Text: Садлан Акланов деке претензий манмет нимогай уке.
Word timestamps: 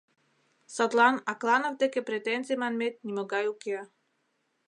Садлан 0.75 1.15
Акланов 1.31 1.73
деке 1.81 1.99
претензий 2.09 2.57
манмет 2.61 2.93
нимогай 3.05 3.45
уке. 3.53 3.79